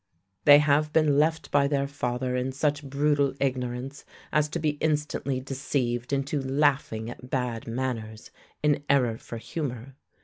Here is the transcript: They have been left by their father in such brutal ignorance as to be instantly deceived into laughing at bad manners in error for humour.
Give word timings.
They 0.45 0.57
have 0.57 0.91
been 0.91 1.19
left 1.19 1.51
by 1.51 1.67
their 1.67 1.87
father 1.87 2.35
in 2.35 2.53
such 2.53 2.83
brutal 2.83 3.35
ignorance 3.39 4.03
as 4.33 4.49
to 4.49 4.57
be 4.57 4.71
instantly 4.81 5.39
deceived 5.39 6.11
into 6.11 6.41
laughing 6.41 7.07
at 7.11 7.29
bad 7.29 7.67
manners 7.67 8.31
in 8.63 8.83
error 8.89 9.19
for 9.19 9.37
humour. 9.37 9.95